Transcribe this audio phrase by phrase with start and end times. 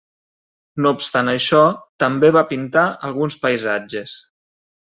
[0.85, 1.59] No obstant això,
[2.05, 4.19] també va pintar alguns paisatges.